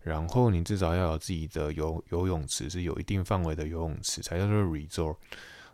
[0.00, 5.16] 然后你至少要有自己的游游泳池，是有一定范围的游泳池才叫做 resort。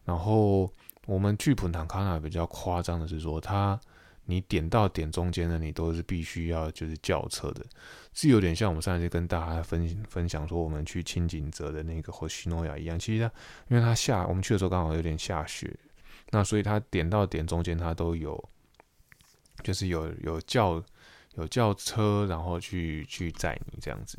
[0.04, 0.70] 然后
[1.06, 3.78] 我们去普唐卡纳比较夸张的是说，它
[4.24, 7.64] 你点到点中间的你都是必须要就是叫车的，
[8.12, 13.32] 是有点像我们上一次跟大家分分享说我们去清景泽的那个或西诺亚一样，其实它
[13.68, 15.74] 因为它下我们去的时候刚好有点下雪，
[16.30, 18.42] 那所以它点到点中间它都有。
[19.62, 20.82] 就是有有轿
[21.34, 24.18] 有轿车，然后去去载你这样子。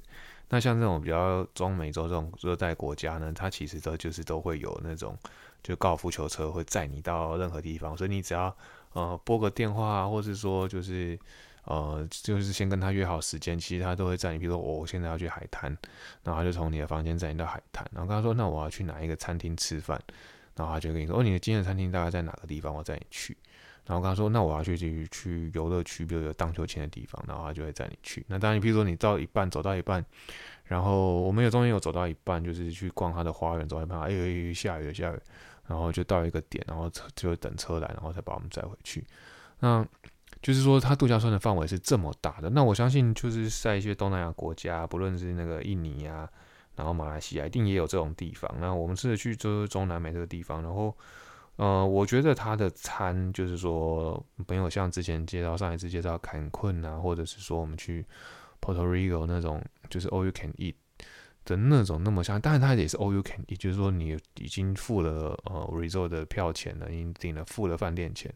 [0.50, 5.18] 那像这种比较中美洲这种热带国家呢，它其实都就是都会有那种
[5.64, 8.56] 就高尔夫球车会载你到任何地方，所以你只要
[8.94, 11.18] 呃拨个电话，或是说就是
[11.66, 14.40] 呃就是先跟他约好时间，其实他都会载你。
[14.40, 15.76] 比如说我现在要去海滩，
[16.24, 20.02] 然后他就从你的房间载你到海滩，然后跟他说那我要去哪一个餐厅吃饭，
[20.56, 23.38] 然后他就跟你说哦你的今天的餐厅大概在哪个地方，我载你去。
[23.84, 28.24] 然后跟他说，那我要去去去游乐区，比如有荡秋千的地方，然后他就会载你去。
[28.28, 30.06] 那当然，比如说你到一半走到一半，
[30.64, 35.20] 然后我们有中间有走到一半，就是去逛他的花园，走到一半，哎呦，下雨了，下雨，
[35.72, 39.06] 然后就到一个点，然后车就等车来，然后再把我们载回去。
[39.60, 39.86] 那
[40.42, 42.50] 就是说，它度假村的范围是这么大的。
[42.50, 46.30] 那我相信，就是在一些东南亚国家，不论是那个印尼啊，
[46.76, 48.54] 然后马来西亚，一定也有这种地方。
[48.60, 50.96] 那我们是去就是中南美这个地方，然后。
[51.58, 58.04] 呃，我觉得他的餐就是说没有像之前介绍上一次介绍坎昆啊，或者是说我们去
[58.62, 60.74] Puerto Rico 那种就是 all you can eat
[61.46, 68.34] 的那种那么像，当然它也是 all you can 也就是说你已经付了呃 resort 的票钱了，已经订了付了饭店钱，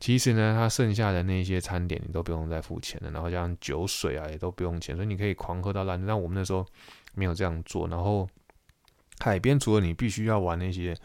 [0.00, 6.04] 其实呢，它剩下的那些餐点你都不用再付钱了，然后像酒水啊也都不用钱，所以你可以狂喝到烂。
[6.06, 6.66] 但我们那时候
[7.14, 8.28] 没有这样做，然后
[9.18, 10.96] 海边除了你必须要玩那些。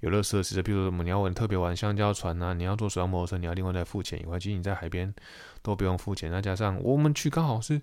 [0.00, 5.14] 游乐设施的，比如说什么你要玩特别玩香蕉船啊，你要坐水上摩托车，你要另外再付钱以外，其实你在海边
[5.62, 6.30] 都不用付钱。
[6.30, 7.80] 再加上我们去刚好是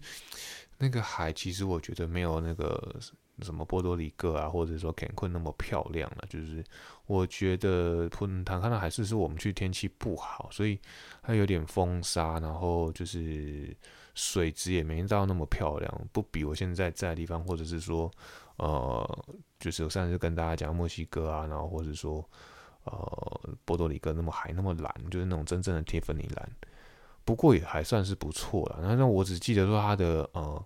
[0.82, 2.98] 那个海，其实我觉得没有那个
[3.41, 6.26] 什么波多黎各啊，或者说坎昆那么漂亮了。
[6.28, 6.63] 就是
[7.06, 10.80] 我觉得普坦看到海是是我们去天气不好，所以
[11.22, 13.76] 它有点风沙，然后就是
[14.15, 18.12] 水质也没到那么漂亮，不比我现在在的地方，或者是说。
[18.58, 19.26] 呃，
[19.60, 22.24] 就是我上次跟大家讲墨西哥啊，然后或者说
[22.84, 26.48] 呃波多黎各那么海那么蓝，就是那种真正的铁粉尼蓝，
[27.26, 28.78] 不过也还算是不错了。
[28.84, 30.63] 那那我只记得说它的呃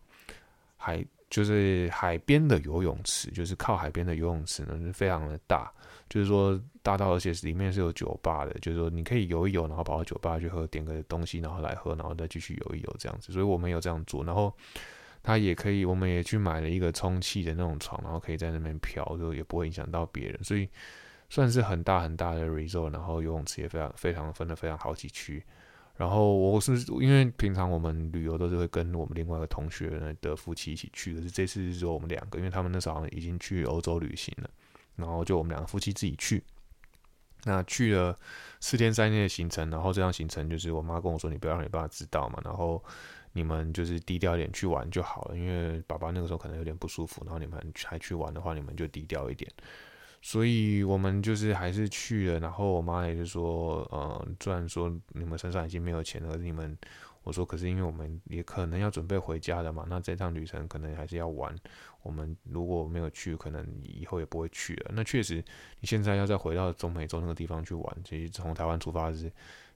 [0.86, 5.71] 海就是海边的游泳池，就是靠海边的游泳池呢是非常的大，
[6.08, 13.34] 就是说大到而且里面是有酒吧的，就是说你可以游一游，然后跑到酒吧去喝点个东西，然后来喝，然后再继续游一游这样子。
[13.34, 14.54] 所以我们有这样做，然后。
[15.28, 20.69] 它也可以，我们也去买了一个充气的那种床，然后可以在那边漂，就也不会影响到别人，所以
[21.31, 22.94] 算是很大很大的 resort。
[22.94, 25.44] 然后游泳池也非常非常分的非常好几区。
[25.96, 34.50] 然后我是因为平常我们旅游都是会跟我们另外一个同学的夫妻一起去，可是这次是说我们两个，因为他们那时候已经去欧洲旅行了，
[34.96, 36.43] 然后就我们两个夫妻自己去。
[37.43, 38.17] 那去了
[38.60, 42.83] 四天三夜的行程，然后这样行程就是我妈跟我说，你不要让你爸爸知道嘛，然后。
[43.37, 49.52] 你们就是低调一点去玩就好了，因为爸爸那个时候可能有点不舒服，然后你们还去玩的话，你们就低调一点。
[50.26, 56.76] 所以我们就是还是去了，然后我妈也是说，呃，虽然说你们身上已经没有钱了，你们
[57.21, 61.56] 我说可是因为我们也可能要准备回家的嘛，那这趟旅程可能还是要玩。
[62.02, 64.92] 我们如果没有去，可能以后也不会去了。
[64.96, 65.36] 那确实，
[65.80, 69.26] 你现在要再回到中美洲那个地方去玩，其实从台湾出发是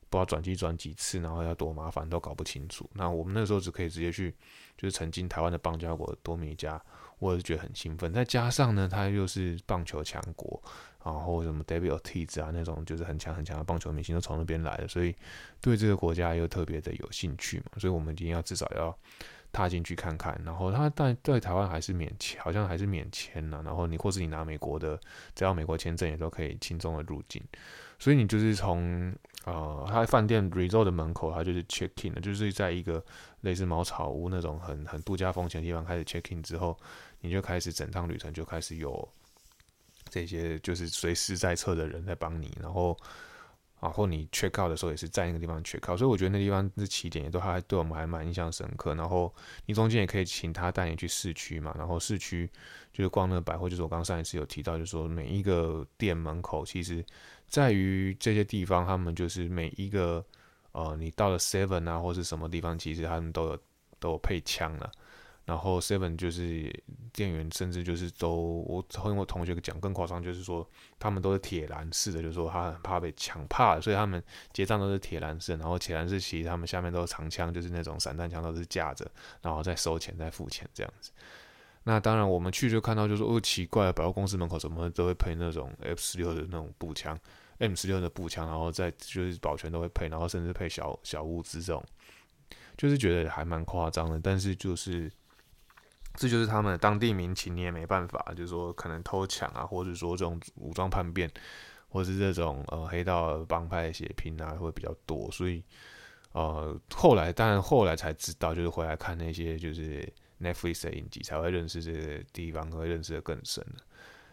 [0.09, 2.89] 不知道转机转几次，然后要多麻烦都搞不清楚。
[2.93, 4.33] 那我们那时候只可以直接去，
[4.75, 6.83] 就是曾经台湾的邦交国多米加，
[7.19, 8.11] 我是觉得很兴奋。
[8.11, 10.61] 再加上呢，它又是棒球强国。
[11.01, 15.15] 然后什么 David Ortiz 啊那种就是很强很强的棒球明星都从那边来的，所以
[15.61, 18.95] 对这个国家又特别的有兴趣嘛，所以我们一定要至少要
[19.53, 20.39] 踏进去看看。
[20.45, 23.61] 然后他但在台湾还是免签，好像还是免签呢。
[23.65, 24.99] 然后你或是你拿美国的，
[25.33, 27.41] 只要美国签证也都可以轻松的入境。
[27.97, 29.13] 所以你就是从
[29.45, 33.03] 呃他饭店 resort 的门口，他就是 check in 的，就是在一个
[33.41, 36.77] 类似茅草屋那种很很度假风情的地方开始 check in 之后，
[37.21, 39.07] 你就开始整趟旅程就开始有。
[40.11, 42.97] 这些就是随时在车的人在帮你，然后，
[43.79, 48.95] 然后你 check out 的时候也是在那个地方 check out，所以我觉得那地方是起点，也都还对我们还蛮印象深刻。
[48.95, 49.31] 然后
[49.67, 52.49] 你中间也可以请他带你去市区嘛，然后市区
[52.91, 57.05] 就是逛那个百货，就是我刚上一次有提到，就是说每一个店门口，其实
[57.47, 60.25] 在于这些地方，他们就是每一个
[60.71, 63.59] 呃，你到了 seven 啊或是什么地方，其实他们都有
[63.99, 64.91] 都有配枪了。
[65.49, 66.71] 然后 Seven 就是
[67.11, 70.69] 店员，甚至就是都我和我同学讲更夸张，就是说
[70.99, 74.23] 他们都是铁栏式的，就是说他很怕被抢怕，所以他们
[74.53, 75.53] 结账都是铁栏式。
[75.53, 79.09] 然后铁栏式其实他们下面都是长枪，就是那种散弹枪都是架着，
[79.41, 81.09] 然后再收钱再付钱这样子。
[81.83, 87.17] 那当然我们去就看到就是哦奇怪，百货公司门口怎么都会配那种 F 十六的那种步枪
[87.57, 91.83] ，M 十六的步枪，然后再就是保全都会配，然后甚至配小小物资这种，
[92.77, 95.11] 就是觉得还蛮夸张的，但是就是。
[96.19, 101.31] 这就是他们当地民情，你也没办法，就是说可能偷抢啊，或者说这种武装叛变，
[101.87, 105.31] 或是这种呃黑道帮派血拼啊，会比较多。
[105.31, 105.63] 所以
[106.33, 110.05] 呃后来，但后来才知道，就是回来看那些就是
[110.41, 113.83] Netflix 的影集，才会认识这个地方，会认识的更深了。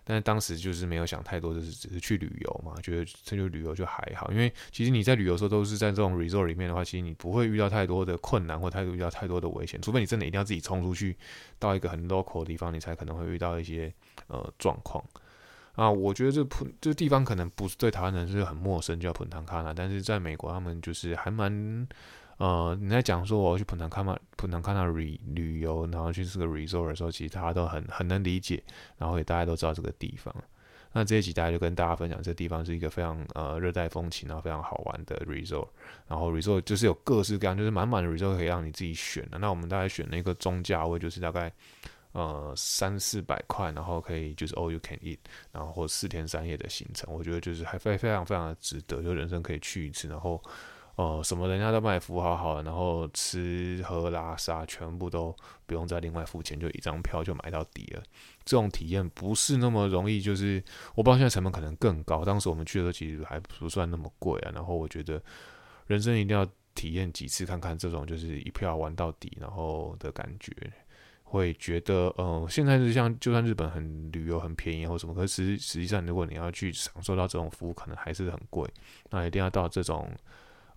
[0.09, 11.17] 但是当时就是没有想太多，就是只是去旅游嘛，觉得这就旅游就还好，因为其实你在旅游时候都是在这种 resort 里面的话，其实你不会遇到太多的困难或太多遇到太多的危险，除非你真的一定要自己冲出去
[11.59, 13.93] 到一个很 local 的地方，你才可能会遇到一些
[14.29, 15.05] 呃状况
[15.73, 15.91] 啊。
[15.91, 21.89] 我觉得这普这地方可能不是对台湾人是很陌生，叫普坦卡纳，但是在美国他们就是还蛮。
[22.39, 28.63] 呃，你在讲说我要去普南卡马普南卡纳旅旅游，然后去这个 resort 的时候，其实大家都很很能理解，
[28.99, 30.35] 然后也大家都知道这个地方。
[30.93, 35.67] 那这一集大家就跟大家分享，这地方是一个非常呃热带风情，然后非常好玩的 resort。
[36.07, 39.39] 然后 resort 就是有各式各样，就是满满的 resort 可以让你自己选的。
[39.39, 41.51] 那我们大概选了一个中价位，就是大概
[42.13, 45.19] 呃三四百块，然后可以就是 all you can eat，
[45.53, 50.43] 然后四天三夜的行程，我觉得就是还非非常非常的值得，就人生可以去一次，然后。
[50.97, 55.35] 哦，什么人家都帮你服务好好的，然后吃喝拉撒全部都
[55.67, 58.03] 不用再另外付钱，就一张票就买到底了。
[58.47, 60.63] 这种体验不是那么容易，就是
[60.95, 62.25] 我不知道现在成本可能更高。
[62.25, 64.53] 当时我们去的时候其实还不算那么贵啊。
[64.55, 65.23] 然后我觉得
[65.87, 70.51] 人生一定要体验几次看看这种就是一票玩到底，然后的感觉，
[71.25, 78.67] 会觉得呃，现在是像就算日本很旅游很便宜或什么，可是实实际上如果你要去享受到这种服务，可能还是很贵。
[79.11, 80.11] 那一定要到这种。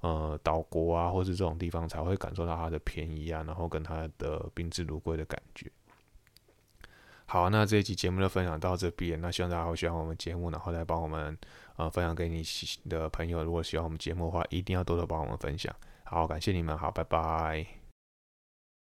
[0.02, 5.70] 呃，岛国啊，或是这种地方才会感受到它的便宜啊，然后跟它的宾至如归的感觉。
[7.26, 11.38] 好，那这一期节目就分享到这边，那希望大家会喜欢我们节目，然后再帮我们
[11.76, 12.44] 呃分享给你
[12.90, 13.44] 的朋友。
[13.44, 15.74] 如果喜欢我们节目的话，一定要多多帮我们分享。
[16.04, 17.79] 好，感谢你们，好，拜拜。